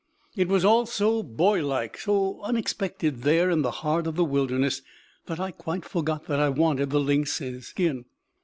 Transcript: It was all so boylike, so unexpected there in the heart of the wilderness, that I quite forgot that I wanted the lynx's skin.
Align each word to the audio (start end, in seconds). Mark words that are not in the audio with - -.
It 0.35 0.47
was 0.47 0.65
all 0.65 0.87
so 0.87 1.21
boylike, 1.21 1.95
so 1.95 2.41
unexpected 2.41 3.21
there 3.21 3.51
in 3.51 3.61
the 3.61 3.69
heart 3.85 4.07
of 4.07 4.15
the 4.15 4.23
wilderness, 4.23 4.81
that 5.27 5.39
I 5.39 5.51
quite 5.51 5.85
forgot 5.85 6.25
that 6.25 6.39
I 6.39 6.49
wanted 6.49 6.89
the 6.89 6.99
lynx's 6.99 7.67
skin. 7.67 8.05